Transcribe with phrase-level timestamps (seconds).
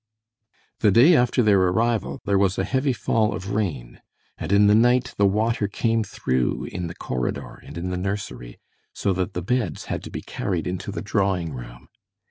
[0.79, 4.01] The day after their arrival there was a heavy fall of rain,
[4.35, 8.57] and in the night the water came through in the corridor and in the nursery,
[8.93, 11.87] so that the beds had to be carried into the drawing room.